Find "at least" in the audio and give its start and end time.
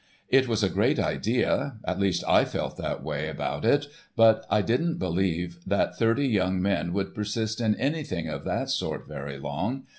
1.85-2.23